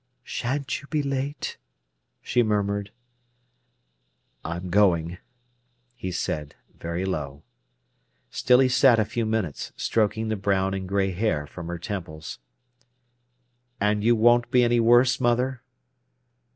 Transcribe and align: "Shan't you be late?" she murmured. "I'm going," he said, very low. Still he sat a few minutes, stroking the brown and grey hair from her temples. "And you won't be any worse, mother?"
"Shan't 0.23 0.81
you 0.81 0.87
be 0.87 1.03
late?" 1.03 1.59
she 2.23 2.41
murmured. 2.41 2.89
"I'm 4.43 4.71
going," 4.71 5.19
he 5.93 6.11
said, 6.11 6.55
very 6.75 7.05
low. 7.05 7.43
Still 8.31 8.61
he 8.61 8.67
sat 8.67 8.97
a 8.97 9.05
few 9.05 9.27
minutes, 9.27 9.71
stroking 9.77 10.29
the 10.29 10.35
brown 10.35 10.73
and 10.73 10.89
grey 10.89 11.11
hair 11.11 11.45
from 11.45 11.67
her 11.67 11.77
temples. 11.77 12.39
"And 13.79 14.03
you 14.03 14.15
won't 14.15 14.49
be 14.49 14.63
any 14.63 14.79
worse, 14.79 15.19
mother?" 15.21 15.61